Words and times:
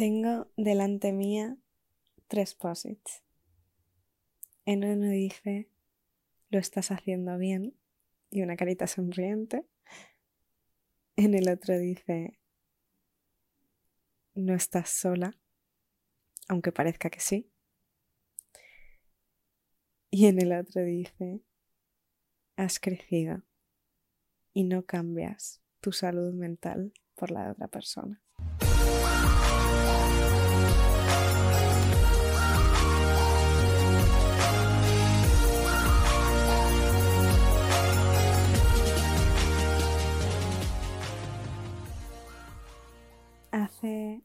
Tengo 0.00 0.50
delante 0.56 1.12
mía 1.12 1.58
tres 2.26 2.54
posits. 2.54 3.22
En 4.64 4.82
uno 4.82 5.10
dice, 5.10 5.68
lo 6.48 6.58
estás 6.58 6.90
haciendo 6.90 7.36
bien, 7.36 7.76
y 8.30 8.40
una 8.40 8.56
carita 8.56 8.86
sonriente. 8.86 9.66
En 11.16 11.34
el 11.34 11.50
otro 11.50 11.78
dice, 11.78 12.40
no 14.32 14.54
estás 14.54 14.88
sola, 14.88 15.36
aunque 16.48 16.72
parezca 16.72 17.10
que 17.10 17.20
sí. 17.20 17.52
Y 20.10 20.28
en 20.28 20.40
el 20.40 20.52
otro 20.52 20.82
dice, 20.82 21.42
has 22.56 22.80
crecido 22.80 23.42
y 24.54 24.64
no 24.64 24.86
cambias 24.86 25.60
tu 25.82 25.92
salud 25.92 26.32
mental 26.32 26.94
por 27.16 27.30
la 27.30 27.44
de 27.44 27.50
otra 27.50 27.68
persona. 27.68 28.22
Hace 43.52 44.22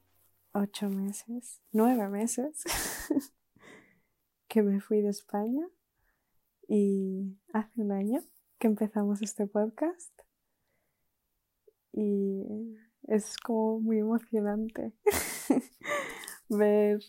ocho 0.52 0.88
meses, 0.88 1.60
nueve 1.72 2.08
meses, 2.10 2.64
que 4.48 4.62
me 4.62 4.80
fui 4.80 5.02
de 5.02 5.10
España 5.10 5.68
y 6.68 7.36
hace 7.52 7.82
un 7.82 7.92
año 7.92 8.22
que 8.60 8.68
empezamos 8.68 9.24
este 9.24 9.48
podcast 9.48 10.12
y 11.92 12.78
es 13.08 13.36
como 13.38 13.80
muy 13.80 13.98
emocionante 13.98 14.94
ver, 16.50 17.02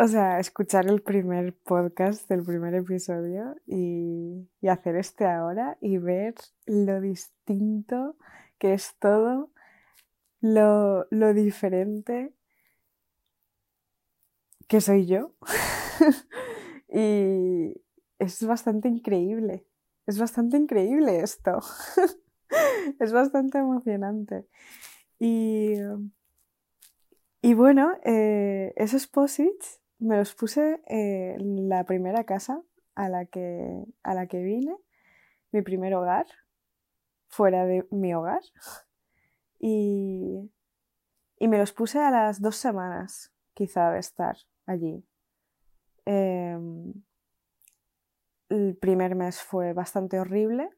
o 0.00 0.08
sea, 0.08 0.40
escuchar 0.40 0.88
el 0.88 1.02
primer 1.02 1.56
podcast 1.56 2.28
del 2.28 2.42
primer 2.42 2.74
episodio 2.74 3.54
y, 3.64 4.50
y 4.60 4.68
hacer 4.68 4.96
este 4.96 5.24
ahora 5.24 5.78
y 5.80 5.98
ver 5.98 6.34
lo 6.66 7.00
distinto 7.00 8.16
que 8.58 8.74
es 8.74 8.96
todo, 8.98 9.52
lo, 10.44 11.06
lo 11.10 11.32
diferente 11.32 12.34
que 14.68 14.82
soy 14.82 15.06
yo. 15.06 15.34
y 16.88 17.80
es 18.18 18.46
bastante 18.46 18.88
increíble. 18.88 19.64
Es 20.06 20.18
bastante 20.18 20.58
increíble 20.58 21.20
esto. 21.20 21.60
es 23.00 23.12
bastante 23.12 23.56
emocionante. 23.56 24.46
Y, 25.18 25.76
y 27.40 27.54
bueno, 27.54 27.96
eh, 28.04 28.74
esos 28.76 29.06
posits 29.06 29.80
me 29.98 30.18
los 30.18 30.34
puse 30.34 30.82
en 30.88 31.70
la 31.70 31.84
primera 31.84 32.24
casa 32.24 32.60
a 32.94 33.08
la, 33.08 33.24
que, 33.24 33.86
a 34.02 34.12
la 34.12 34.26
que 34.26 34.42
vine, 34.42 34.76
mi 35.52 35.62
primer 35.62 35.94
hogar, 35.94 36.26
fuera 37.28 37.64
de 37.64 37.86
mi 37.90 38.12
hogar. 38.12 38.42
Y, 39.66 40.52
y 41.38 41.48
me 41.48 41.56
los 41.56 41.72
puse 41.72 41.98
a 41.98 42.10
las 42.10 42.42
dos 42.42 42.56
semanas, 42.56 43.32
quizá, 43.54 43.92
de 43.92 43.98
estar 43.98 44.36
allí. 44.66 45.02
Em, 46.04 46.92
el 48.50 48.76
primer 48.76 49.14
mes 49.14 49.40
fue 49.40 49.72
bastante 49.72 50.20
horrible 50.20 50.68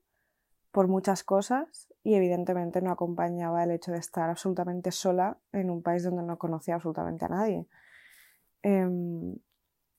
por 0.71 0.87
muchas 0.87 1.25
cosas 1.25 1.93
y 2.05 2.15
evidentemente 2.15 2.81
no 2.81 2.93
acompañaba 2.93 3.65
el 3.65 3.73
hecho 3.73 3.91
de 3.91 3.99
estar 3.99 4.31
absolutamente 4.31 4.93
sola 4.93 5.37
en 5.51 5.71
un 5.71 5.83
país 5.83 6.05
donde 6.05 6.23
no 6.23 6.39
conocía 6.39 6.77
absolutamente 6.77 7.25
a 7.25 7.29
nadie. 7.29 7.67
Em, 8.63 9.35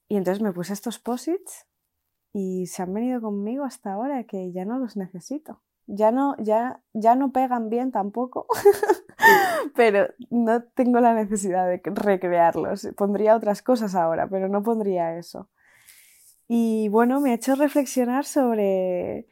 y 0.08 0.16
entonces 0.16 0.42
me 0.42 0.54
puse 0.54 0.72
estos 0.72 0.98
posits 0.98 1.68
y 2.32 2.68
se 2.68 2.84
han 2.84 2.94
venido 2.94 3.20
conmigo 3.20 3.66
hasta 3.66 3.92
ahora 3.92 4.24
que 4.24 4.54
ya 4.54 4.64
no 4.64 4.80
los 4.80 4.96
necesito. 4.96 5.62
Ya 5.88 6.12
no, 6.12 6.36
ya, 6.38 6.82
ya 6.94 7.16
no 7.16 7.32
pegan 7.32 7.70
bien 7.70 7.92
tampoco, 7.92 8.46
pero 9.76 10.10
no 10.30 10.62
tengo 10.64 11.00
la 11.00 11.14
necesidad 11.14 11.66
de 11.66 11.82
recrearlos. 11.86 12.90
Pondría 12.98 13.36
otras 13.36 13.62
cosas 13.62 13.96
ahora, 13.96 14.28
pero 14.28 14.50
no 14.50 14.64
pondría 14.64 15.18
eso. 15.18 15.50
Y 16.48 16.90
bueno, 16.90 17.22
me 17.22 17.32
ha 17.32 17.36
hecho 17.36 17.56
reflexionar 17.56 18.26
sobre, 18.26 19.28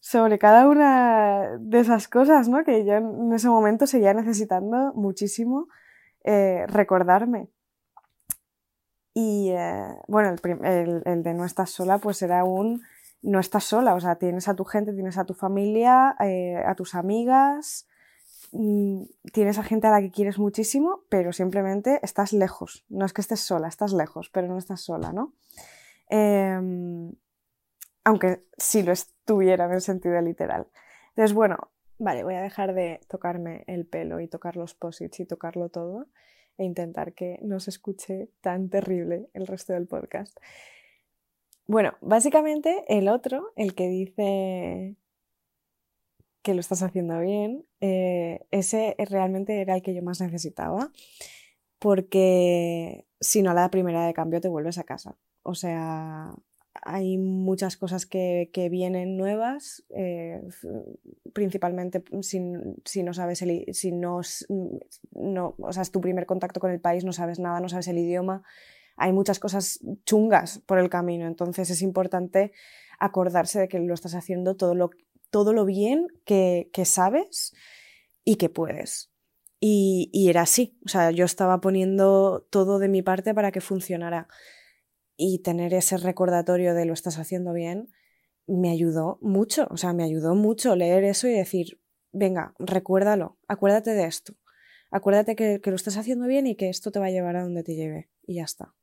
sobre 0.00 0.38
cada 0.38 0.68
una 0.68 1.56
de 1.58 1.80
esas 1.80 2.08
cosas, 2.08 2.48
¿no? 2.48 2.64
Que 2.64 2.84
yo 2.84 2.94
en 2.94 3.32
ese 3.32 3.48
momento 3.48 3.86
seguía 3.86 4.14
necesitando 4.14 4.92
muchísimo 4.94 5.68
eh, 6.24 6.64
recordarme. 6.68 7.48
Y 9.14 9.50
eh, 9.50 9.96
bueno, 10.06 10.36
el, 10.42 11.02
el, 11.04 11.22
de 11.22 11.34
no 11.34 11.44
estás 11.44 11.70
sola, 11.70 11.98
pues 11.98 12.22
era 12.22 12.44
un 12.44 12.82
no 13.22 13.38
estás 13.38 13.64
sola, 13.64 13.94
o 13.94 14.00
sea, 14.00 14.16
tienes 14.16 14.48
a 14.48 14.54
tu 14.54 14.64
gente, 14.64 14.92
tienes 14.92 15.18
a 15.18 15.24
tu 15.24 15.34
familia, 15.34 16.16
eh, 16.20 16.62
a 16.64 16.74
tus 16.74 16.94
amigas, 16.94 17.86
mm, 18.52 19.02
tienes 19.32 19.58
a 19.58 19.62
gente 19.62 19.86
a 19.86 19.90
la 19.90 20.00
que 20.00 20.10
quieres 20.10 20.38
muchísimo, 20.38 21.04
pero 21.08 21.32
simplemente 21.32 22.00
estás 22.02 22.32
lejos. 22.32 22.84
No 22.88 23.04
es 23.04 23.12
que 23.12 23.20
estés 23.20 23.40
sola, 23.40 23.68
estás 23.68 23.92
lejos, 23.92 24.30
pero 24.30 24.48
no 24.48 24.58
estás 24.58 24.80
sola, 24.80 25.12
¿no? 25.12 25.34
Em, 26.08 27.12
aunque 28.04 28.44
sí 28.56 28.82
lo 28.82 28.92
estuviera 28.92 29.66
en 29.66 29.72
el 29.72 29.80
sentido 29.80 30.20
literal. 30.20 30.66
Entonces, 31.10 31.34
bueno, 31.34 31.70
vale, 31.98 32.24
voy 32.24 32.34
a 32.34 32.40
dejar 32.40 32.74
de 32.74 33.00
tocarme 33.08 33.64
el 33.66 33.86
pelo 33.86 34.20
y 34.20 34.28
tocar 34.28 34.56
los 34.56 34.74
posits 34.74 35.20
y 35.20 35.26
tocarlo 35.26 35.68
todo 35.68 36.08
e 36.56 36.64
intentar 36.64 37.12
que 37.12 37.38
no 37.42 37.60
se 37.60 37.70
escuche 37.70 38.30
tan 38.40 38.68
terrible 38.68 39.28
el 39.34 39.46
resto 39.46 39.72
del 39.74 39.86
podcast. 39.86 40.36
Bueno, 41.70 41.92
básicamente 42.00 42.84
el 42.88 43.08
otro, 43.08 43.52
el 43.54 43.76
que 43.76 43.86
dice 43.88 44.96
que 46.42 46.52
lo 46.52 46.58
estás 46.58 46.82
haciendo 46.82 47.20
bien, 47.20 47.64
eh, 47.80 48.40
ese 48.50 48.96
realmente 48.98 49.60
era 49.60 49.76
el 49.76 49.82
que 49.82 49.94
yo 49.94 50.02
más 50.02 50.20
necesitaba, 50.20 50.90
porque 51.78 53.06
si 53.20 53.42
no 53.42 53.52
a 53.52 53.54
la 53.54 53.70
primera 53.70 54.04
de 54.04 54.14
cambio 54.14 54.40
te 54.40 54.48
vuelves 54.48 54.78
a 54.78 54.82
casa. 54.82 55.16
O 55.44 55.54
sea, 55.54 56.34
hay 56.82 57.18
muchas 57.18 57.76
cosas 57.76 58.04
que, 58.04 58.50
vienen 58.68 59.16
nuevas, 59.16 59.84
eh, 59.90 60.42
principalmente 61.32 62.02
si, 62.22 62.40
no 63.04 63.14
sabes 63.14 63.42
el, 63.42 63.72
si 63.74 63.92
no, 63.92 64.22
no, 65.12 65.54
o 65.56 65.72
sea, 65.72 65.82
es 65.82 65.92
tu 65.92 66.00
primer 66.00 66.26
contacto 66.26 66.58
con 66.58 66.72
el 66.72 66.80
país, 66.80 67.04
no 67.04 67.12
sabes 67.12 67.38
nada, 67.38 67.60
no 67.60 67.68
sabes 67.68 67.86
el 67.86 67.98
idioma, 67.98 68.42
hay 69.00 69.12
muchas 69.12 69.38
cosas 69.38 69.80
chungas 70.04 70.60
por 70.66 70.78
el 70.78 70.88
camino, 70.88 71.26
entonces 71.26 71.70
es 71.70 71.82
importante 71.82 72.52
acordarse 72.98 73.58
de 73.58 73.68
que 73.68 73.80
lo 73.80 73.94
estás 73.94 74.14
haciendo 74.14 74.56
todo 74.56 74.74
lo, 74.74 74.90
todo 75.30 75.52
lo 75.52 75.64
bien 75.64 76.06
que, 76.24 76.70
que 76.72 76.84
sabes 76.84 77.54
y 78.24 78.36
que 78.36 78.48
puedes. 78.48 79.10
Y, 79.62 80.28
era 80.30 80.42
así, 80.42 80.78
o 80.86 80.88
sea, 80.88 81.10
yo 81.10 81.26
estaba 81.26 81.60
poniendo 81.60 82.46
todo 82.50 82.78
de 82.78 82.88
mi 82.88 83.02
parte 83.02 83.34
para 83.34 83.52
que 83.52 83.60
funcionara 83.60 84.26
y 85.16 85.40
tener 85.40 85.74
ese 85.74 85.98
recordatorio 85.98 86.74
de 86.74 86.86
lo 86.86 86.94
estás 86.94 87.18
haciendo 87.18 87.52
bien 87.52 87.90
me 88.46 88.70
ayudó 88.70 89.18
mucho, 89.20 89.68
o 89.70 89.76
sea, 89.76 89.92
me 89.92 90.02
ayudó 90.02 90.34
mucho 90.34 90.74
leer 90.76 91.04
eso 91.04 91.28
y 91.28 91.32
decir, 91.32 91.78
venga, 92.10 92.54
recuérdalo, 92.58 93.36
acuérdate 93.46 93.90
de 93.90 94.06
esto, 94.06 94.34
acuérdate 94.90 95.36
que, 95.36 95.60
lo 95.62 95.76
estás 95.76 95.98
haciendo 95.98 96.26
bien 96.26 96.46
y 96.46 96.56
que 96.56 96.70
esto 96.70 96.90
te 96.90 96.98
va 96.98 97.06
a 97.06 97.10
llevar 97.10 97.36
a 97.36 97.42
donde 97.42 97.62
te 97.62 97.74
lleve 97.74 98.08
y 98.26 98.36
ya 98.36 98.44
está. 98.44 98.74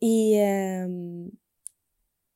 Y, 0.00 0.34
em, 0.36 1.30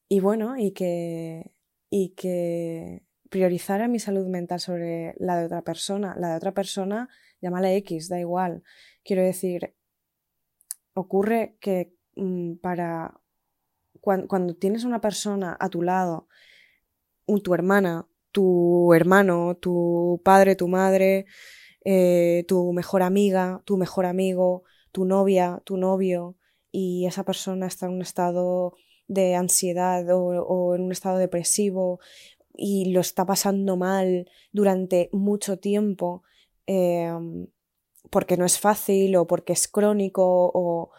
y 0.08 0.20
bueno, 0.20 0.56
y 0.58 0.72
que, 0.72 1.54
y 1.90 2.10
que 2.10 3.04
priorizara 3.30 3.88
mi 3.88 3.98
salud 3.98 4.26
mental 4.26 4.60
sobre 4.60 5.14
la 5.18 5.36
de 5.38 5.46
otra 5.46 5.62
persona. 5.62 6.14
La 6.18 6.30
de 6.30 6.36
otra 6.36 6.52
persona, 6.52 7.08
llámala 7.40 7.72
X, 7.74 8.08
da 8.08 8.20
igual. 8.20 8.62
Quiero 9.04 9.22
decir, 9.22 9.74
ocurre 10.94 11.56
que 11.60 11.94
Mm, 12.16 12.56
para 12.56 13.20
cuando, 14.00 14.54
tienes 14.54 14.84
una 14.84 15.00
persona 15.00 15.56
a 15.60 15.68
tu 15.70 15.82
lado, 15.82 16.28
tu 17.42 17.54
hermana, 17.54 18.06
tu 18.32 18.92
hermano, 18.94 19.56
tu 19.56 20.20
padre, 20.24 20.56
tu 20.56 20.68
madre, 20.68 21.26
eh, 21.84 22.44
tu 22.48 22.72
mejor 22.72 23.02
amiga, 23.02 23.62
tu 23.64 23.76
mejor 23.78 24.06
amigo, 24.06 24.64
tu 24.92 25.04
novia, 25.04 25.62
tu 25.64 25.76
novio, 25.76 26.36
y 26.72 27.06
esa 27.06 27.24
persona 27.24 27.66
está 27.66 27.86
en 27.86 27.92
un 27.92 28.02
estado 28.02 28.74
de 29.06 29.36
ansiedad 29.36 30.04
o, 30.10 30.74
en 30.74 30.82
un 30.82 30.92
estado 30.92 31.18
depresivo 31.18 32.00
y 32.54 32.92
lo 32.92 33.00
está 33.00 33.24
pasando 33.24 33.76
mal 33.76 34.28
durante 34.52 35.10
mucho 35.12 35.58
tiempo 35.58 36.22
em, 36.66 37.46
porque 38.10 38.36
no 38.36 38.44
es 38.44 38.58
fácil 38.58 39.16
o 39.16 39.26
porque 39.26 39.52
es 39.52 39.68
crónico 39.68 40.50
o 40.54 40.90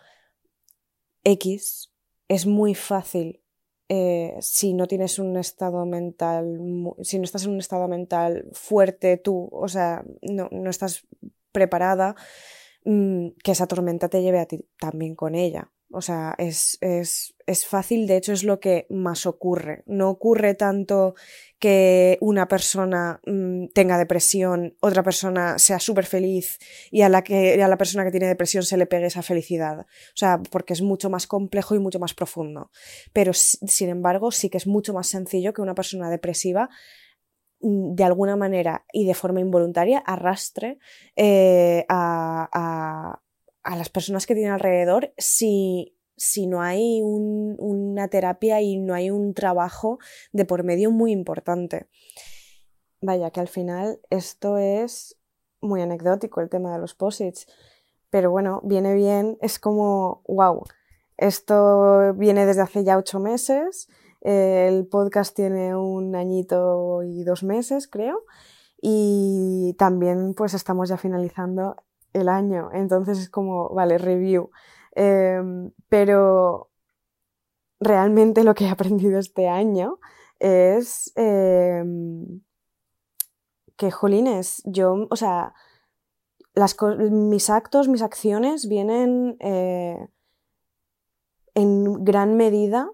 X, 1.24 1.92
es 2.28 2.46
muy 2.46 2.76
fácil 2.76 3.44
eh, 3.90 4.38
si 4.40 4.74
no 4.74 4.88
tienes 4.88 5.20
un 5.20 5.38
estado 5.38 5.86
mental, 5.86 6.58
si 7.02 7.18
no 7.18 7.26
estás 7.26 7.46
en 7.46 7.52
un 7.52 7.60
estado 7.60 7.88
mental 7.88 8.50
fuerte 8.54 9.18
tú, 9.18 9.50
o 9.52 9.68
sea, 9.68 10.04
no, 10.22 10.48
no 10.52 10.70
estás 10.70 11.06
preparada, 11.52 12.16
mm, 12.86 13.30
que 13.44 13.52
esa 13.52 13.68
tormenta 13.68 14.10
te 14.10 14.22
lleve 14.22 14.40
a 14.40 14.46
ti 14.46 14.66
también 14.80 15.16
con 15.16 15.36
ella. 15.36 15.72
O 15.96 16.02
sea, 16.02 16.34
es, 16.40 16.80
es, 16.82 17.36
es, 17.46 17.68
fácil, 17.68 18.08
de 18.08 18.18
hecho 18.18 18.34
es 18.34 18.44
lo 18.44 18.60
que 18.60 18.88
más 18.90 19.28
ocurre. 19.28 19.84
No 19.86 20.10
ocurre 20.10 20.56
tanto 20.56 21.14
que 21.60 22.18
una 22.20 22.48
persona 22.48 23.22
mmm, 23.28 23.68
tenga 23.76 24.00
depresión, 24.00 24.76
otra 24.82 25.04
persona 25.04 25.60
sea 25.60 25.80
súper 25.80 26.06
feliz 26.08 26.58
y 26.90 27.04
a 27.04 27.10
la, 27.10 27.24
que, 27.24 27.62
a 27.62 27.68
la 27.68 27.78
persona 27.78 28.04
que 28.04 28.10
tiene 28.10 28.26
depresión 28.26 28.64
se 28.64 28.76
le 28.76 28.88
pegue 28.88 29.06
esa 29.06 29.22
felicidad. 29.22 29.82
O 29.82 30.16
sea, 30.16 30.42
porque 30.50 30.74
es 30.74 30.82
mucho 30.82 31.12
más 31.12 31.28
complejo 31.28 31.76
y 31.76 31.80
mucho 31.80 32.00
más 32.00 32.16
profundo. 32.16 32.72
Pero, 33.14 33.34
sin 33.34 33.90
embargo, 33.90 34.32
sí 34.32 34.50
que 34.50 34.58
es 34.58 34.66
mucho 34.66 34.94
más 34.94 35.06
sencillo 35.06 35.54
que 35.54 35.62
una 35.62 35.76
persona 35.76 36.10
depresiva 36.10 36.72
mm, 37.13 37.13
de 37.64 38.04
alguna 38.04 38.36
manera 38.36 38.86
y 38.92 39.06
de 39.06 39.14
forma 39.14 39.40
involuntaria 39.40 40.00
arrastre 40.00 40.80
eh, 41.16 41.86
a, 41.88 43.20
a, 43.64 43.76
las 43.76 43.90
personas 43.90 44.28
que 44.28 44.36
tienen 44.36 44.52
alrededor 44.52 45.14
si, 45.18 45.96
si 46.18 46.46
no 46.46 46.62
hay 46.62 47.02
un, 47.02 47.56
una 47.58 48.10
terapia 48.10 48.62
y 48.62 48.78
no 48.78 48.94
hay 48.94 49.10
un 49.10 49.34
trabajo 49.34 50.00
de 50.34 50.44
por 50.44 50.64
medio 50.64 50.92
muy 50.92 51.12
importante. 51.12 51.88
Vaya, 53.02 53.32
que 53.32 53.40
al 53.40 53.48
final 53.48 54.00
esto 54.10 54.58
es 54.58 55.18
muy 55.62 55.82
anecdótico 55.82 56.42
el 56.42 56.50
tema 56.50 56.74
de 56.74 56.80
los 56.80 56.94
posits, 56.94 57.48
pero 58.10 58.30
bueno, 58.30 58.62
viene 58.64 58.94
bien, 58.94 59.38
es 59.42 59.58
como, 59.58 60.22
wow, 60.28 60.64
esto 61.18 62.14
viene 62.16 62.46
desde 62.46 62.62
hace 62.62 62.84
ya 62.84 62.98
ocho 62.98 63.20
meses, 63.20 63.88
el 64.24 64.88
podcast 64.88 65.36
tiene 65.36 65.76
un 65.76 66.16
añito 66.16 67.04
y 67.04 67.24
dos 67.24 67.44
meses, 67.44 67.88
creo, 67.88 68.24
y 68.82 69.76
también 69.78 70.34
pues 70.34 70.54
estamos 70.54 70.90
ya 70.90 70.98
finalizando 70.98 71.76
el 72.14 72.30
año. 72.30 72.70
Entonces 72.74 73.20
es 73.20 73.30
como, 73.30 73.70
vale, 73.70 73.98
review. 73.98 74.50
Em, 74.96 75.72
pero 75.90 76.70
realmente 77.80 78.44
lo 78.44 78.54
que 78.56 78.66
he 78.66 78.70
aprendido 78.70 79.20
este 79.20 79.50
año 79.50 80.00
es 80.40 81.12
em, 81.16 82.42
que, 83.78 83.92
jolines, 83.92 84.62
yo, 84.66 85.08
o 85.10 85.16
sea, 85.16 85.54
mis 87.12 87.50
actos, 87.50 87.88
mis 87.90 88.02
acciones 88.02 88.70
vienen 88.70 89.36
eh, 89.40 90.08
en 91.56 92.06
gran 92.06 92.38
medida 92.38 92.90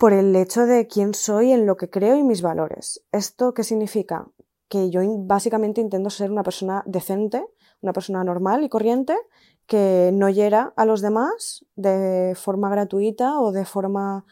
por 0.00 0.14
el 0.14 0.34
hecho 0.34 0.64
de 0.64 0.86
quién 0.86 1.12
soy, 1.12 1.52
en 1.52 1.66
lo 1.66 1.76
que 1.76 1.90
creo 1.90 2.16
y 2.16 2.22
mis 2.22 2.40
valores. 2.40 3.04
¿Esto 3.12 3.52
qué 3.52 3.62
significa? 3.62 4.26
Que 4.70 4.88
yo 4.88 5.02
básicamente 5.26 5.82
intento 5.82 6.08
ser 6.08 6.30
una 6.30 6.42
persona 6.42 6.82
decente, 6.86 7.44
una 7.82 7.92
persona 7.92 8.24
normal 8.24 8.64
y 8.64 8.70
corriente 8.70 9.14
que 9.66 10.10
no 10.14 10.30
hiera 10.30 10.72
a 10.74 10.86
los 10.86 11.02
demás 11.02 11.66
de 11.76 12.32
forma 12.34 12.70
gratuita 12.70 13.40
o 13.40 13.52
de 13.52 13.66
forma 13.66 14.24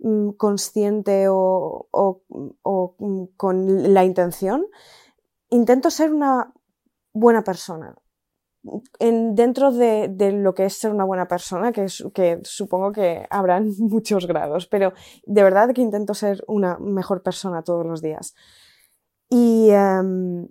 mm, 0.00 0.30
consciente 0.30 1.26
o, 1.28 1.86
mm, 2.98 3.24
con 3.36 3.94
la 3.94 4.04
intención. 4.04 4.66
Intento 5.48 5.90
ser 5.90 6.12
una 6.12 6.52
buena 7.12 7.44
persona. 7.44 7.94
En, 8.98 9.34
dentro 9.34 9.72
de, 9.72 10.08
lo 10.32 10.54
que 10.54 10.64
es 10.64 10.74
ser 10.74 10.90
una 10.90 11.04
buena 11.04 11.28
persona, 11.28 11.72
que, 11.72 11.86
que 12.14 12.40
supongo 12.44 12.92
que 12.92 13.26
habrán 13.30 13.72
muchos 13.78 14.26
grados, 14.26 14.66
pero 14.66 14.92
de 15.26 15.42
verdad 15.42 15.72
que 15.74 15.82
intento 15.82 16.14
ser 16.14 16.42
una 16.46 16.78
mejor 16.78 17.22
persona 17.22 17.62
todos 17.62 17.84
los 17.84 18.00
días. 18.00 18.34
Y, 19.28 19.70
em, 19.70 20.48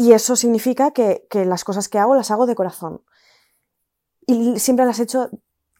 y 0.00 0.12
eso 0.12 0.36
significa 0.36 0.92
que, 0.92 1.26
las 1.32 1.64
cosas 1.64 1.88
que 1.88 1.98
hago 1.98 2.14
las 2.14 2.30
hago 2.30 2.46
de 2.46 2.54
corazón. 2.54 3.02
Y 4.26 4.60
siempre 4.60 4.86
las 4.86 5.00
he 5.00 5.02
hecho 5.02 5.28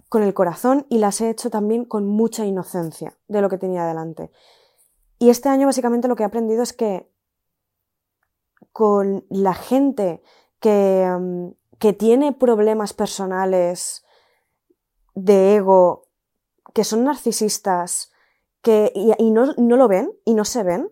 con 0.09 0.25
el 0.25 0.35
corazón 0.35 0.87
y 0.89 0.99
las 0.99 1.21
he 1.21 1.31
hecho 1.31 1.51
también 1.51 1.85
con 1.85 2.05
mucha 2.05 2.45
inocencia 2.45 3.17
de 3.29 3.41
lo 3.41 3.49
que 3.49 3.59
tenía 3.59 3.87
delante. 3.87 4.33
Y 5.21 5.31
este 5.31 5.49
año 5.49 5.67
básicamente 5.67 6.09
lo 6.09 6.17
que 6.17 6.25
he 6.25 6.27
aprendido 6.27 6.65
es 6.65 6.73
que 6.73 7.09
con 8.73 9.25
la 9.31 9.55
gente 9.55 10.21
que, 10.61 11.07
mm, 11.19 11.49
que 11.79 11.93
tiene 11.93 12.33
problemas 12.33 12.93
personales 12.93 14.05
de 15.15 15.57
ego, 15.57 16.09
que 16.75 16.85
son 16.85 17.05
narcisistas, 17.05 18.13
que, 18.63 18.93
y, 18.95 19.31
no, 19.31 19.53
no, 19.57 19.77
lo 19.77 19.89
ven 19.89 20.13
y 20.25 20.35
no 20.35 20.45
se 20.45 20.63
ven, 20.63 20.91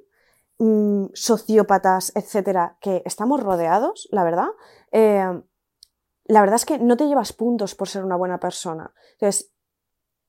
Mm, 0.58 1.08
sociópatas, 1.12 2.12
etcétera, 2.14 2.78
que 2.80 3.02
estamos 3.04 3.42
rodeados, 3.42 4.08
la 4.10 4.24
verdad, 4.24 4.48
eh, 4.90 5.42
la 6.24 6.40
verdad 6.40 6.56
es 6.56 6.64
que 6.64 6.78
no 6.78 6.96
te 6.96 7.06
llevas 7.06 7.34
puntos 7.34 7.74
por 7.74 7.88
ser 7.88 8.04
una 8.04 8.16
buena 8.16 8.40
persona. 8.40 8.94
Entonces, 9.12 9.52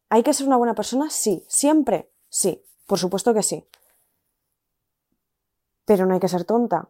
¿hay 0.10 0.24
que 0.24 0.34
ser 0.34 0.48
una 0.48 0.58
buena 0.58 0.76
persona? 0.76 1.10
Sí. 1.10 1.46
¿Siempre? 1.48 2.12
Sí. 2.30 2.64
Por 2.86 3.00
supuesto 3.00 3.34
que 3.34 3.42
sí. 3.42 3.66
Pero 5.86 6.06
no 6.06 6.14
hay 6.14 6.20
que 6.20 6.28
ser 6.28 6.44
tonta. 6.44 6.90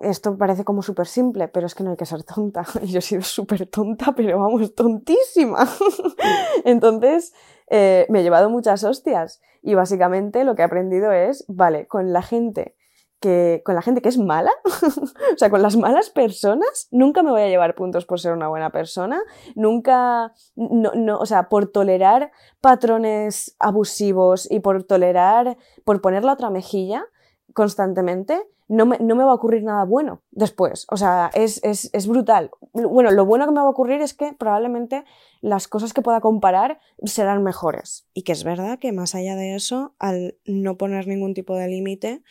Esto 0.00 0.36
parece 0.38 0.64
como 0.64 0.82
súper 0.82 1.06
simple, 1.06 1.48
pero 1.48 1.66
es 1.66 1.74
que 1.74 1.82
no 1.82 1.90
hay 1.90 1.96
que 1.96 2.06
ser 2.06 2.22
tonta. 2.22 2.64
Yo 2.82 2.98
he 2.98 3.02
sido 3.02 3.22
súper 3.22 3.66
tonta, 3.66 4.12
pero 4.14 4.38
vamos, 4.38 4.74
tontísima. 4.74 5.68
Entonces, 6.64 7.32
eh, 7.68 8.06
me 8.08 8.20
he 8.20 8.22
llevado 8.22 8.48
muchas 8.50 8.84
hostias. 8.84 9.40
Y 9.62 9.74
básicamente 9.74 10.44
lo 10.44 10.54
que 10.54 10.62
he 10.62 10.64
aprendido 10.64 11.12
es, 11.12 11.44
vale, 11.48 11.86
con 11.86 12.12
la 12.12 12.22
gente 12.22 12.76
que 13.20 13.62
con 13.64 13.74
la 13.74 13.82
gente 13.82 14.00
que 14.00 14.08
es 14.08 14.18
mala, 14.18 14.52
o 14.64 15.36
sea, 15.36 15.50
con 15.50 15.60
las 15.60 15.76
malas 15.76 16.10
personas, 16.10 16.88
nunca 16.90 17.22
me 17.22 17.30
voy 17.30 17.42
a 17.42 17.48
llevar 17.48 17.74
puntos 17.74 18.06
por 18.06 18.20
ser 18.20 18.32
una 18.32 18.48
buena 18.48 18.70
persona, 18.70 19.20
nunca, 19.56 20.32
no, 20.54 20.92
no, 20.94 21.18
o 21.18 21.26
sea, 21.26 21.48
por 21.48 21.66
tolerar 21.66 22.30
patrones 22.60 23.56
abusivos 23.58 24.48
y 24.50 24.60
por 24.60 24.84
tolerar, 24.84 25.56
por 25.84 26.00
poner 26.00 26.24
la 26.24 26.34
otra 26.34 26.50
mejilla 26.50 27.06
constantemente, 27.54 28.40
no 28.68 28.84
me, 28.84 28.98
no 28.98 29.16
me 29.16 29.24
va 29.24 29.32
a 29.32 29.34
ocurrir 29.34 29.62
nada 29.64 29.84
bueno 29.84 30.22
después. 30.30 30.86
O 30.90 30.96
sea, 30.96 31.30
es, 31.34 31.60
es, 31.64 31.90
es 31.92 32.06
brutal. 32.06 32.50
Bueno, 32.72 33.10
lo 33.10 33.24
bueno 33.24 33.46
que 33.46 33.52
me 33.52 33.60
va 33.60 33.66
a 33.66 33.70
ocurrir 33.70 34.00
es 34.02 34.14
que 34.14 34.34
probablemente 34.34 35.04
las 35.40 35.68
cosas 35.68 35.94
que 35.94 36.02
pueda 36.02 36.20
comparar 36.20 36.78
serán 37.04 37.42
mejores. 37.42 38.06
Y 38.12 38.22
que 38.22 38.32
es 38.32 38.44
verdad 38.44 38.78
que 38.78 38.92
más 38.92 39.14
allá 39.14 39.36
de 39.36 39.54
eso, 39.54 39.94
al 39.98 40.38
no 40.44 40.76
poner 40.76 41.06
ningún 41.06 41.34
tipo 41.34 41.56
de 41.56 41.68
límite, 41.68 42.22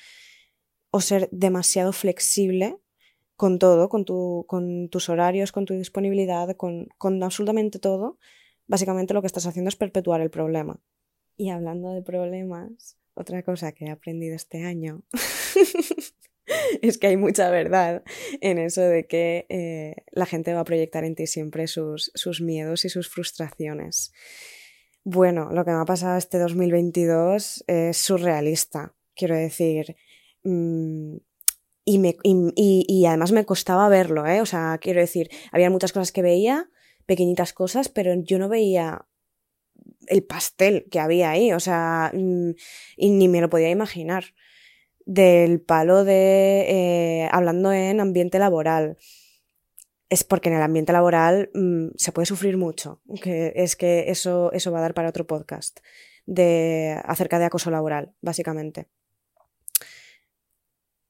o 0.91 1.01
ser 1.01 1.27
demasiado 1.31 1.91
flexible 1.91 2.79
con 3.35 3.59
todo, 3.59 3.89
con, 3.89 4.05
tu, 4.05 4.45
con 4.47 4.89
tus 4.89 5.09
horarios, 5.09 5.51
con 5.51 5.65
tu 5.65 5.73
disponibilidad, 5.73 6.55
con, 6.55 6.87
con 6.97 7.21
absolutamente 7.23 7.77
todo, 7.77 8.17
básicamente 8.67 9.13
lo 9.13 9.21
que 9.21 9.27
estás 9.27 9.45
haciendo 9.45 9.69
es 9.69 9.75
perpetuar 9.75 10.21
el 10.21 10.29
problema. 10.29 10.79
Y 11.35 11.49
hablando 11.49 11.91
de 11.91 12.01
problemas, 12.01 12.97
otra 13.13 13.43
cosa 13.43 13.71
que 13.73 13.85
he 13.85 13.89
aprendido 13.91 14.35
este 14.35 14.63
año 14.63 15.03
es 16.81 16.97
que 16.97 17.07
hay 17.07 17.17
mucha 17.17 17.49
verdad 17.49 18.03
en 18.41 18.57
eso 18.57 18.81
de 18.81 19.05
que 19.05 19.45
eh, 19.49 20.03
la 20.11 20.25
gente 20.25 20.53
va 20.53 20.61
a 20.61 20.65
proyectar 20.65 21.03
en 21.03 21.15
ti 21.15 21.27
siempre 21.27 21.67
sus, 21.67 22.11
sus 22.15 22.41
miedos 22.41 22.85
y 22.85 22.89
sus 22.89 23.09
frustraciones. 23.09 24.11
Bueno, 25.03 25.51
lo 25.51 25.63
que 25.63 25.71
me 25.71 25.77
ha 25.77 25.85
pasado 25.85 26.17
este 26.17 26.37
2022 26.37 27.63
es 27.67 27.97
surrealista. 27.97 28.93
Quiero 29.15 29.35
decir, 29.35 29.95
Mm, 30.47 31.17
y, 31.85 31.99
me, 31.99 32.15
y, 32.23 32.85
y, 32.87 33.05
además 33.05 33.31
me 33.31 33.45
costaba 33.45 33.89
verlo, 33.89 34.25
¿eh? 34.25 34.41
O 34.41 34.45
sea, 34.45 34.77
quiero 34.81 35.01
decir, 35.01 35.29
había 35.51 35.69
muchas 35.69 35.91
cosas 35.93 36.11
que 36.11 36.21
veía, 36.21 36.69
pequeñitas 37.05 37.53
cosas, 37.53 37.89
pero 37.89 38.13
yo 38.15 38.39
no 38.39 38.49
veía 38.49 39.07
el 40.07 40.23
pastel 40.23 40.87
que 40.91 40.99
había 40.99 41.31
ahí, 41.31 41.51
o 41.53 41.59
sea, 41.59 42.11
mm, 42.13 42.51
y 42.97 43.09
ni 43.11 43.27
me 43.27 43.41
lo 43.41 43.49
podía 43.49 43.69
imaginar. 43.69 44.25
Del 45.09 45.61
palo 45.61 46.03
de, 46.03 46.65
eh, 46.67 47.29
hablando 47.31 47.71
en 47.71 48.01
ambiente 48.01 48.39
laboral, 48.39 48.97
es 50.09 50.25
porque 50.25 50.49
en 50.49 50.55
el 50.55 50.61
ambiente 50.61 50.91
laboral 50.91 51.49
mmm, 51.53 51.87
se 51.95 52.11
puede 52.11 52.25
sufrir 52.25 52.57
mucho, 52.57 53.01
que 53.21 53.53
es 53.55 53.77
que 53.77 54.11
eso, 54.11 54.51
eso 54.51 54.71
va 54.71 54.79
a 54.79 54.81
dar 54.81 54.93
para 54.93 55.07
otro 55.07 55.25
podcast 55.25 55.79
de, 56.25 56.99
acerca 57.05 57.39
de 57.39 57.45
acoso 57.45 57.71
laboral, 57.71 58.13
básicamente. 58.21 58.87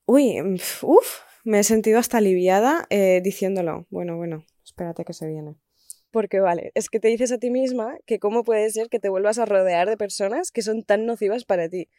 Uy, 0.05 0.41
mm, 0.41 0.57
uff, 0.83 1.21
me 1.43 1.59
he 1.59 1.63
sentido 1.63 1.97
hasta 1.97 2.19
aliviada 2.19 2.85
eh, 2.89 3.19
diciéndolo. 3.23 3.87
Bueno, 3.89 4.15
bueno, 4.15 4.45
espérate 4.63 5.05
que 5.05 5.13
se 5.13 5.27
viene. 5.27 5.55
Porque 6.11 6.39
vale, 6.39 6.71
es 6.75 6.89
que 6.89 6.99
te 6.99 7.09
dices 7.09 7.31
a 7.31 7.37
ti 7.37 7.49
misma 7.49 7.97
que 8.05 8.19
cómo 8.19 8.43
puede 8.43 8.69
ser 8.69 8.89
que 8.89 8.99
te 8.99 9.09
vuelvas 9.09 9.39
a 9.39 9.45
rodear 9.45 9.89
de 9.89 9.97
personas 9.97 10.51
que 10.51 10.61
son 10.61 10.83
tan 10.83 11.05
nocivas 11.05 11.43
para 11.43 11.67
ti. 11.67 11.89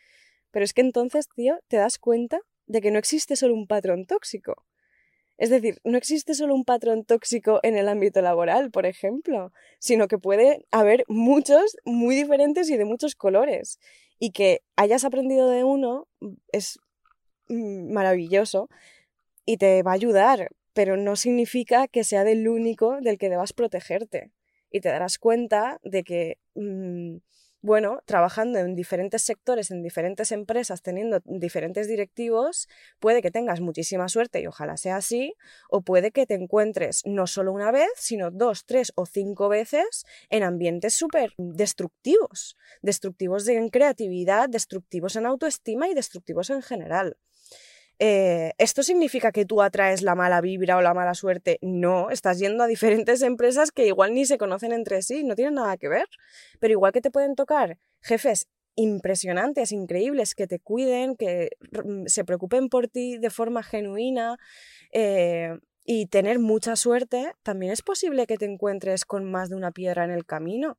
Pero 0.51 0.65
es 0.65 0.73
que 0.73 0.81
entonces, 0.81 1.29
tío, 1.35 1.59
te 1.69 1.77
das 1.77 1.99
cuenta 1.99 2.41
de 2.67 2.81
que 2.81 2.91
no 2.91 2.99
existe 2.99 3.37
solo 3.37 3.55
un 3.55 3.67
patrón 3.67 4.07
tóxico. 4.07 4.65
Es 5.37 5.51
decir, 5.51 5.79
no 5.85 5.97
existe 5.99 6.35
solo 6.35 6.55
un 6.55 6.65
patrón 6.65 7.05
tóxico 7.05 7.61
en 7.63 7.77
el 7.77 7.89
ámbito 7.89 8.21
laboral, 8.23 8.71
por 8.71 8.87
ejemplo, 8.87 9.53
sino 9.79 10.09
que 10.09 10.19
puede 10.19 10.67
haber 10.73 11.05
muchos 11.09 11.77
muy 11.85 12.17
diferentes 12.17 12.69
y 12.71 12.77
de 12.77 12.85
muchos 12.85 13.15
colores. 13.15 13.79
Y 14.19 14.33
que 14.33 14.63
hayas 14.77 15.05
aprendido 15.05 15.49
de 15.49 15.63
uno 15.63 16.09
es 16.51 16.81
Mm, 17.49 17.93
maravilloso 17.93 18.69
y 19.47 19.57
te 19.59 19.83
va 19.83 19.93
a 19.93 19.95
ayudar. 19.95 20.51
pero 20.75 20.97
no 20.97 21.17
significa 21.17 21.89
que 21.89 22.05
sea 22.05 22.23
del 22.23 22.49
único 22.49 23.01
del 23.01 23.19
que 23.19 23.29
debas 23.31 23.53
protegerte. 23.53 24.31
Y 24.71 24.81
te 24.81 24.91
darás 24.91 25.19
cuenta 25.19 25.81
de 25.83 26.05
que, 26.05 26.39
mm, 26.55 27.17
bueno, 27.61 28.01
trabajando 28.05 28.59
en 28.61 28.75
diferentes 28.75 29.23
sectores, 29.23 29.71
en 29.71 29.83
diferentes 29.83 30.31
empresas, 30.33 30.83
teniendo 30.83 31.21
diferentes 31.25 31.89
directivos, 31.89 32.69
puede 33.01 33.21
que 33.21 33.31
tengas 33.31 33.61
muchísima 33.61 34.09
suerte 34.09 34.41
y 34.41 34.47
ojalá 34.47 34.77
sea 34.77 34.97
así, 34.97 35.35
o 35.69 35.83
puede 35.83 36.13
que 36.13 36.27
te 36.27 36.35
encuentres 36.35 37.03
no 37.05 37.27
solo 37.27 37.53
una 37.53 37.73
vez, 37.73 37.89
sino 37.97 38.31
dos, 38.31 38.65
tres 38.65 38.93
o 38.95 39.07
cinco 39.07 39.49
veces 39.49 40.05
en 40.31 40.45
ambientes 40.45 40.95
súper 40.95 41.33
destructivos, 41.37 42.57
destructivos 42.83 43.49
en 43.49 43.69
creatividad, 43.71 44.49
destructivos 44.49 45.17
en 45.17 45.27
autoestima 45.27 45.89
y 45.89 45.95
destructivos 45.95 46.51
en 46.51 46.63
general. 46.63 47.17
Eh, 47.99 48.53
¿Esto 48.59 48.83
significa 48.83 49.33
que 49.33 49.45
tú 49.45 49.61
atraes 49.61 50.03
la 50.03 50.15
mala 50.15 50.41
vibra 50.41 50.77
o 50.77 50.81
la 50.81 50.95
mala 50.95 51.15
suerte? 51.15 51.59
No, 51.63 52.11
estás 52.11 52.39
yendo 52.39 52.63
a 52.63 52.67
diferentes 52.67 53.23
empresas 53.23 53.73
que 53.73 53.87
igual 53.87 54.15
ni 54.15 54.25
se 54.25 54.39
conocen 54.39 54.73
entre 54.73 55.03
sí, 55.03 55.25
no 55.25 55.35
tienen 55.35 55.55
nada 55.55 55.77
que 55.77 55.89
ver. 55.89 56.07
Pero 56.61 56.73
igual 56.73 56.93
que 56.93 57.01
te 57.01 57.11
pueden 57.11 57.35
tocar 57.35 57.79
jefes 58.01 58.49
impresionantes, 58.77 59.73
increíbles, 59.73 60.37
que 60.37 60.47
te 60.47 60.61
cuiden, 60.61 61.17
que 61.17 61.51
mm, 61.73 62.07
se 62.07 62.25
preocupen 62.25 62.69
por 62.69 62.87
ti 62.87 63.19
de 63.19 63.31
forma 63.31 63.65
genuina 63.65 64.39
eh, 64.93 65.59
y 65.85 66.07
tener 66.07 66.39
mucha 66.39 66.77
suerte, 66.77 67.33
también 67.43 67.73
es 67.73 67.83
posible 67.83 68.27
que 68.27 68.37
te 68.37 68.45
encuentres 68.45 69.05
con 69.05 69.25
más 69.25 69.49
de 69.49 69.57
una 69.57 69.73
piedra 69.73 70.05
en 70.05 70.13
el 70.13 70.25
camino 70.25 70.79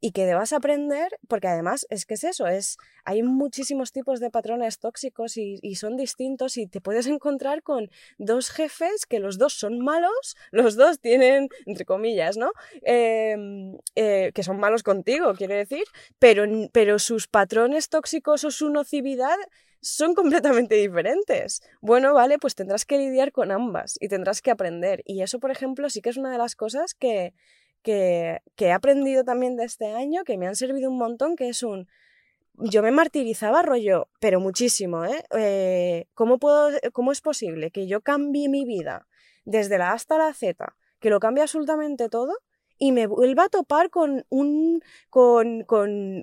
y 0.00 0.12
que 0.12 0.26
debas 0.26 0.52
aprender, 0.52 1.18
porque 1.26 1.48
además 1.48 1.86
es 1.90 2.06
que 2.06 2.14
es 2.14 2.24
eso, 2.24 2.46
es, 2.46 2.78
hay 3.04 3.22
muchísimos 3.22 3.90
tipos 3.92 4.20
de 4.20 4.30
patrones 4.30 4.78
tóxicos 4.78 5.36
y, 5.36 5.58
son 5.74 5.96
distintos 5.96 6.56
y 6.56 6.66
te 6.66 6.80
puedes 6.80 7.06
encontrar 7.06 7.62
con 7.62 7.90
dos 8.18 8.50
jefes 8.50 9.06
que 9.06 9.18
los 9.18 9.38
dos 9.38 9.54
son 9.54 9.80
malos, 9.80 10.36
los 10.50 10.76
dos 10.76 11.00
tienen, 11.00 11.48
entre 11.66 11.84
comillas, 11.84 12.36
¿no? 12.36 12.52
Em, 12.82 13.76
eh, 13.94 14.32
que 14.34 14.42
son 14.42 14.58
malos 14.58 14.82
contigo, 14.82 15.34
quiero 15.34 15.54
decir, 15.54 15.84
pero, 16.18 16.44
pero 16.72 16.98
sus 16.98 17.26
patrones 17.26 17.88
tóxicos 17.88 18.44
o 18.44 18.50
su 18.50 18.70
nocividad 18.70 19.36
son 19.80 20.14
completamente 20.14 20.74
diferentes. 20.74 21.62
Bueno, 21.80 22.14
vale, 22.14 22.38
pues 22.38 22.54
tendrás 22.54 22.84
que 22.84 22.98
lidiar 22.98 23.32
con 23.32 23.52
ambas 23.52 23.96
y 24.00 24.08
tendrás 24.08 24.42
que 24.42 24.50
aprender. 24.50 25.02
Y 25.04 25.22
eso, 25.22 25.38
por 25.38 25.50
ejemplo, 25.50 25.88
sí 25.90 26.00
que 26.00 26.10
es 26.10 26.16
una 26.16 26.32
de 26.32 26.38
las 26.38 26.56
cosas 26.56 26.94
que, 26.94 27.32
que, 27.82 28.40
he 28.58 28.72
aprendido 28.72 29.24
también 29.24 29.56
de 29.56 29.64
este 29.64 29.86
año, 29.92 30.24
que 30.24 30.36
me 30.36 30.46
han 30.46 30.56
servido 30.56 30.90
un 30.90 30.98
montón, 30.98 31.36
que 31.36 31.48
es 31.48 31.62
un... 31.62 31.88
Yo 32.54 32.82
me 32.82 32.90
martirizaba 32.90 33.62
rollo, 33.62 34.08
pero 34.20 34.40
muchísimo, 34.40 35.04
¿eh? 35.04 35.24
eh 35.36 36.06
¿cómo, 36.14 36.38
puedo, 36.38 36.70
¿Cómo 36.92 37.12
es 37.12 37.20
posible 37.20 37.70
que 37.70 37.86
yo 37.86 38.00
cambie 38.00 38.48
mi 38.48 38.64
vida 38.64 39.06
desde 39.44 39.78
la 39.78 39.90
A 39.90 39.94
hasta 39.94 40.18
la 40.18 40.34
Z, 40.34 40.74
que 40.98 41.10
lo 41.10 41.20
cambie 41.20 41.42
absolutamente 41.42 42.08
todo, 42.08 42.36
y 42.76 42.92
me 42.92 43.06
vuelva 43.06 43.44
a 43.44 43.48
topar 43.48 43.90
con 43.90 44.24
un... 44.28 44.82
con, 45.10 45.62
con 45.64 46.22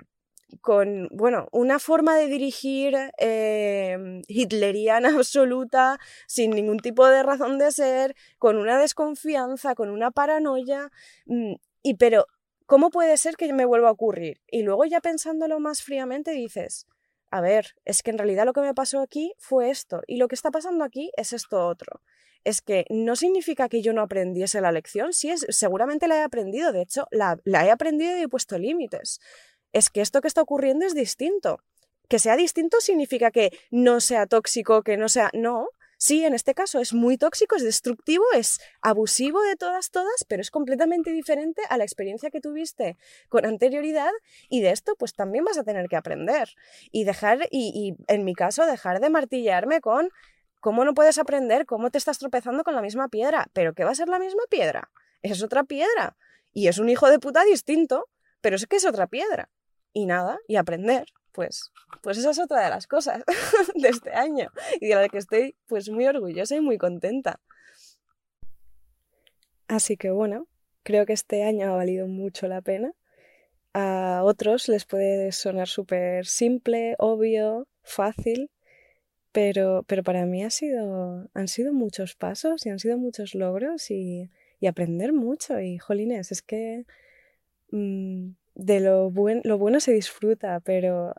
con, 0.62 1.10
bueno, 1.12 1.48
una 1.52 1.80
forma 1.80 2.16
de 2.18 2.28
dirigir 2.28 2.96
eh, 3.18 4.22
hitleriana 4.28 5.10
absoluta, 5.16 6.00
sin 6.28 6.52
ningún 6.52 6.80
tipo 6.80 7.08
de 7.08 7.24
razón 7.24 7.58
de 7.58 7.72
ser, 7.72 8.16
con 8.38 8.58
una 8.58 8.80
desconfianza, 8.80 9.76
con 9.76 9.90
una 9.90 10.12
paranoia, 10.12 10.92
mm, 11.26 11.54
y 11.84 11.94
pero, 11.96 12.26
¿cómo 12.66 12.90
puede 12.90 13.18
ser 13.18 13.36
que 13.36 13.52
me 13.54 13.66
vuelva 13.66 13.90
a 13.90 13.92
ocurrir? 13.94 14.42
Y 14.48 14.64
luego 14.64 14.86
ya 14.86 15.02
pensándolo 15.02 15.60
más 15.60 15.84
fríamente 15.84 16.32
dices, 16.32 16.88
a 17.32 17.42
ver, 17.42 17.76
es 17.86 18.04
que 18.04 18.12
en 18.12 18.18
realidad 18.18 18.46
lo 18.46 18.54
que 18.54 18.62
me 18.62 18.74
pasó 18.74 19.02
aquí 19.02 19.34
fue 19.38 19.70
esto, 19.70 20.02
y 20.08 20.18
lo 20.18 20.28
que 20.28 20.36
está 20.36 20.52
pasando 20.52 20.84
aquí 20.84 21.12
es 21.18 21.34
esto 21.34 21.68
otro 21.68 22.02
es 22.46 22.62
que 22.62 22.86
no 22.90 23.16
significa 23.16 23.68
que 23.68 23.82
yo 23.82 23.92
no 23.92 24.02
aprendiese 24.02 24.62
la 24.62 24.72
lección, 24.72 25.14
sí, 25.14 25.32
es, 25.32 25.46
seguramente 25.50 26.08
la 26.08 26.18
he 26.18 26.24
aprendido, 26.24 26.72
de 26.72 26.84
hecho, 26.84 27.08
la, 27.12 27.40
la 27.44 27.66
he 27.66 27.72
aprendido 27.72 28.18
y 28.18 28.22
he 28.22 28.28
puesto 28.30 28.58
límites, 28.58 29.20
es 29.76 29.90
que 29.90 30.00
esto 30.00 30.22
que 30.22 30.30
está 30.30 30.42
ocurriendo 30.42 30.86
es 30.86 30.96
distinto. 30.96 31.60
Que 32.08 32.18
sea 32.18 32.38
distinto 32.38 32.80
significa 32.80 33.30
que 33.30 33.52
no 33.72 34.00
sea 34.00 34.26
tóxico, 34.26 34.84
que 34.84 34.96
no 34.96 35.10
sea... 35.10 35.30
No, 35.34 35.68
sí, 35.98 36.24
en 36.24 36.34
este 36.34 36.54
caso 36.54 36.80
es 36.80 36.94
muy 36.94 37.18
tóxico, 37.18 37.58
es 37.58 37.64
destructivo, 37.64 38.24
es 38.34 38.62
abusivo 38.82 39.42
de 39.44 39.58
todas, 39.58 39.92
todas, 39.92 40.24
pero 40.30 40.42
es 40.42 40.50
completamente 40.50 41.12
diferente 41.12 41.62
a 41.70 41.78
la 41.78 41.84
experiencia 41.84 42.30
que 42.30 42.40
tuviste 42.40 42.96
con 43.28 43.46
anterioridad 43.46 44.12
y 44.48 44.62
de 44.62 44.72
esto 44.72 44.96
pues 44.98 45.14
también 45.14 45.44
vas 45.44 45.58
a 45.58 45.66
tener 45.66 45.90
que 45.90 45.98
aprender. 45.98 46.48
Y 46.94 47.04
dejar, 47.04 47.40
y, 47.52 47.98
en 48.08 48.24
mi 48.24 48.34
caso, 48.34 48.66
dejar 48.66 49.02
de 49.02 49.10
martillarme 49.10 49.82
con 49.82 50.10
cómo 50.62 50.86
no 50.86 50.94
puedes 50.94 51.18
aprender, 51.18 51.66
cómo 51.66 51.92
te 51.92 51.98
estás 51.98 52.18
tropezando 52.18 52.64
con 52.64 52.76
la 52.76 52.82
misma 52.82 53.10
piedra, 53.10 53.48
pero 53.52 53.74
¿qué 53.74 53.84
va 53.84 53.92
a 53.92 53.96
ser 53.96 54.08
la 54.08 54.20
misma 54.20 54.44
piedra? 54.50 54.90
Es 55.22 55.44
otra 55.44 55.66
piedra. 55.66 56.16
Y 56.54 56.70
es 56.70 56.78
un 56.78 56.88
hijo 56.88 57.10
de 57.10 57.20
puta 57.20 57.44
distinto, 57.44 58.08
pero 58.40 58.56
es 58.56 58.66
que 58.68 58.78
es 58.78 58.86
otra 58.86 59.08
piedra 59.08 59.50
y 59.96 60.06
nada, 60.06 60.38
y 60.48 60.58
aprender. 60.58 61.08
Pues, 61.32 61.72
pues 62.04 62.18
esa 62.18 62.32
es 62.32 62.40
otra 62.40 62.64
de 62.64 62.70
las 62.70 62.86
cosas 62.86 63.24
de 63.76 63.90
este 63.90 64.14
año 64.14 64.52
y 64.80 64.88
de 64.88 64.96
la 64.96 65.10
que 65.10 65.18
estoy 65.18 65.56
pues 65.68 65.90
muy 65.90 66.06
orgullosa 66.06 66.56
y 66.56 66.62
muy 66.62 66.78
contenta. 66.78 67.40
Así 69.68 69.98
que 69.98 70.12
bueno, 70.12 70.48
creo 70.84 71.06
que 71.06 71.14
este 71.14 71.44
año 71.44 71.68
ha 71.72 71.76
valido 71.76 72.08
mucho 72.08 72.48
la 72.48 72.62
pena. 72.62 72.94
A 73.74 74.22
otros 74.24 74.68
les 74.70 74.86
puede 74.86 75.32
sonar 75.32 75.68
súper 75.68 76.26
simple, 76.26 76.96
obvio, 77.00 77.68
fácil, 77.84 78.52
pero, 79.32 79.84
pero 79.88 80.04
para 80.04 80.26
mí 80.26 80.44
ha 80.44 80.50
sido, 80.50 81.30
han 81.34 81.48
sido 81.48 81.74
muchos 81.74 82.16
pasos 82.16 82.66
y 82.66 82.70
han 82.70 82.80
sido 82.80 82.98
muchos 82.98 83.36
logros 83.36 83.92
y, 83.92 84.30
y 84.60 84.68
aprender 84.68 85.14
mucho. 85.14 85.60
Y 85.60 85.78
jolines, 85.78 86.32
es 86.32 86.42
que 86.42 86.86
mm, 87.72 88.32
de 88.56 88.80
lo, 88.80 89.12
lo 89.44 89.58
bueno 89.58 89.80
se 89.80 89.94
disfruta, 89.94 90.62
pero 90.62 91.14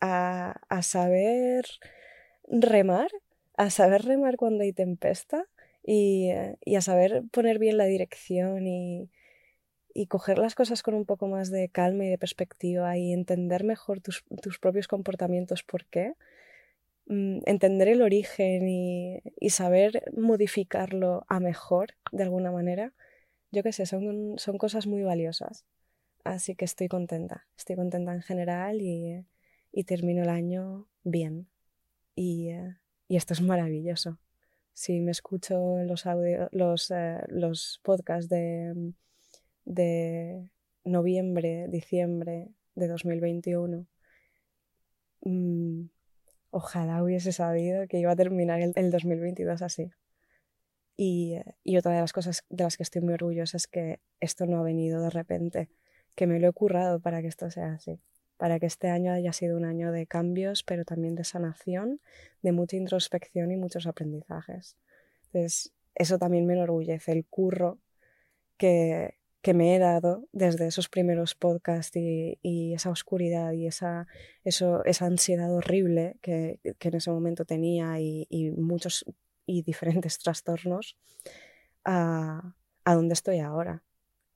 a, 0.00 0.82
saber 0.82 1.66
remar, 2.48 3.08
a 3.56 3.70
saber 3.70 4.02
remar 4.04 4.36
cuando 4.36 4.62
hay 4.62 4.72
tempesta 4.72 5.46
y, 5.84 6.30
a 6.30 6.80
saber 6.80 7.24
poner 7.32 7.58
bien 7.58 7.76
la 7.76 7.86
dirección 7.86 8.66
y, 8.66 9.10
coger 10.08 10.38
las 10.38 10.54
cosas 10.54 10.82
con 10.82 10.94
un 10.94 11.06
poco 11.06 11.26
más 11.26 11.50
de 11.50 11.70
calma 11.70 12.04
y 12.04 12.08
de 12.10 12.18
perspectiva 12.18 12.98
y 12.98 13.12
entender 13.12 13.64
mejor 13.64 14.00
tus, 14.00 14.24
propios 14.60 14.88
comportamientos, 14.88 15.62
por 15.62 15.86
qué, 15.86 16.12
mm, 17.06 17.40
entender 17.46 17.88
el 17.88 18.02
origen 18.02 18.68
y, 18.68 19.50
saber 19.50 20.04
modificarlo 20.16 21.24
a 21.28 21.40
mejor 21.40 21.94
de 22.12 22.24
alguna 22.24 22.52
manera, 22.52 22.92
yo 23.52 23.62
qué 23.62 23.72
sé, 23.72 23.86
son, 23.86 24.38
son 24.38 24.58
cosas 24.58 24.86
muy 24.86 25.02
valiosas. 25.02 25.64
Así 26.26 26.56
que 26.56 26.64
estoy 26.64 26.88
contenta, 26.88 27.46
estoy 27.56 27.76
contenta 27.76 28.12
en 28.12 28.20
general 28.20 28.80
y, 28.80 29.24
termino 29.84 30.24
el 30.24 30.28
año 30.28 30.88
bien. 31.04 31.48
Y, 32.16 32.50
esto 33.08 33.32
es 33.32 33.40
maravilloso. 33.40 34.18
Si 34.72 35.00
me 35.00 35.12
escucho 35.12 35.84
los, 35.84 36.04
los, 36.50 36.90
eh, 36.90 37.20
podcasts 37.82 38.28
de, 38.28 38.92
noviembre, 40.84 41.68
diciembre 41.68 42.48
de 42.74 42.88
2021, 42.88 43.86
mm, 45.20 45.84
ojalá 46.50 47.02
hubiese 47.04 47.30
sabido 47.30 47.86
que 47.86 47.98
iba 48.00 48.10
a 48.12 48.16
terminar 48.16 48.60
el, 48.60 48.72
el 48.74 48.90
2022 48.90 49.62
así. 49.62 49.92
Y, 50.96 51.36
y, 51.62 51.76
otra 51.76 51.92
de 51.92 52.00
las 52.00 52.12
cosas 52.12 52.44
de 52.48 52.64
las 52.64 52.76
que 52.76 52.82
estoy 52.82 53.02
muy 53.02 53.14
orgullosa 53.14 53.56
es 53.58 53.68
que 53.68 54.00
esto 54.18 54.46
no 54.46 54.58
ha 54.58 54.62
venido 54.62 55.02
de 55.02 55.10
repente 55.10 55.68
que 56.16 56.26
me 56.26 56.40
lo 56.40 56.48
he 56.48 56.52
currado 56.52 56.98
para 56.98 57.20
que 57.22 57.28
esto 57.28 57.50
sea 57.50 57.74
así, 57.74 58.00
para 58.38 58.58
que 58.58 58.66
este 58.66 58.88
año 58.88 59.12
haya 59.12 59.32
sido 59.32 59.56
un 59.56 59.64
año 59.64 59.92
de 59.92 60.06
cambios, 60.06 60.64
pero 60.64 60.84
también 60.84 61.14
de 61.14 61.24
sanación, 61.24 62.00
de 62.42 62.52
mucha 62.52 62.76
introspección 62.76 63.52
y 63.52 63.56
muchos 63.56 63.86
aprendizajes. 63.86 64.76
Entonces, 65.26 65.72
eso 65.94 66.18
también 66.18 66.46
me 66.46 66.54
enorgullece, 66.54 67.12
el 67.12 67.24
curro 67.26 67.78
que, 68.56 69.14
me 69.54 69.76
he 69.76 69.78
dado 69.78 70.26
desde 70.32 70.66
esos 70.66 70.88
primeros 70.88 71.36
podcasts 71.36 71.96
y, 71.96 72.74
esa 72.74 72.90
oscuridad 72.90 73.52
y 73.52 73.68
esa, 73.68 74.08
ansiedad 75.00 75.54
horrible 75.54 76.16
que, 76.20 76.58
en 76.64 76.94
ese 76.94 77.10
momento 77.12 77.44
tenía 77.44 78.00
y, 78.00 78.26
muchos 78.56 79.04
y 79.44 79.62
diferentes 79.62 80.18
trastornos 80.24 80.96
a, 81.84 82.54
a 82.84 82.94
donde 82.94 83.14
estoy 83.14 83.38
ahora 83.38 83.85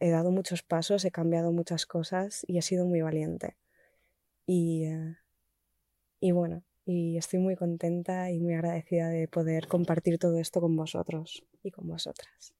he 0.00 0.11
dado 0.11 0.30
muchos 0.30 0.62
pasos, 0.62 1.04
he 1.04 1.11
cambiado 1.11 1.52
muchas 1.52 1.87
cosas 1.87 2.45
y 2.49 2.59
he 2.59 2.62
sido 2.62 2.87
muy 2.87 3.02
valiente. 3.02 3.57
Y, 4.47 4.85
eh, 4.85 5.16
y 6.21 6.33
bueno, 6.33 6.64
y 6.87 7.19
estoy 7.19 7.38
muy 7.38 7.54
contenta 7.54 8.30
y 8.30 8.40
muy 8.40 8.54
agradecida 8.54 9.09
de 9.09 9.28
poder 9.28 9.69
compartir 9.69 10.19
todo 10.19 10.38
esto 10.38 10.61
con 10.61 10.75
vosotros 10.75 11.45
y 11.62 11.71
con 11.71 11.87
vosotras. 11.87 12.54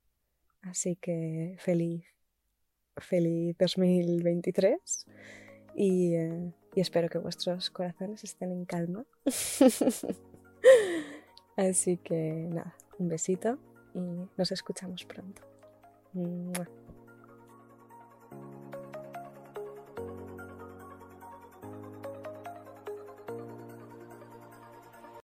Así 0.61 0.95
que 0.95 1.55
feliz, 1.59 2.05
feliz 2.97 3.57
2023 3.57 5.07
y, 5.75 6.15
eh, 6.15 6.53
y 6.75 6.81
espero 6.81 7.09
que 7.09 7.17
vuestros 7.17 7.71
corazones 7.71 8.23
estén 8.23 8.51
en 8.51 8.65
calma. 8.65 9.05
Así 11.57 11.97
que 11.97 12.47
nada, 12.49 12.75
un 12.99 13.09
besito 13.09 13.57
y 13.95 13.99
nos 14.37 14.51
escuchamos 14.51 15.03
pronto. 15.05 15.41